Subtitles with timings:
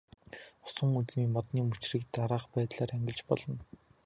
[0.67, 3.55] Усан үзмийн модны мөчрийг дараах байдлаар ангилж болно.